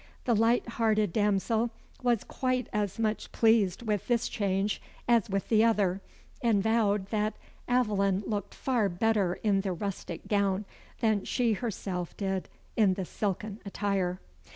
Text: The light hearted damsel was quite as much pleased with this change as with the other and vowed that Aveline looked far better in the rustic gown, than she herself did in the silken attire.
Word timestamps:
The 0.25 0.33
light 0.35 0.67
hearted 0.67 1.13
damsel 1.13 1.69
was 2.01 2.23
quite 2.23 2.67
as 2.73 2.97
much 2.97 3.31
pleased 3.31 3.83
with 3.83 4.07
this 4.07 4.27
change 4.27 4.81
as 5.07 5.29
with 5.29 5.49
the 5.49 5.63
other 5.63 6.01
and 6.41 6.63
vowed 6.63 7.09
that 7.11 7.35
Aveline 7.69 8.23
looked 8.25 8.55
far 8.55 8.89
better 8.89 9.35
in 9.43 9.61
the 9.61 9.73
rustic 9.73 10.27
gown, 10.27 10.65
than 11.01 11.23
she 11.23 11.53
herself 11.53 12.17
did 12.17 12.49
in 12.75 12.95
the 12.95 13.05
silken 13.05 13.59
attire. 13.63 14.19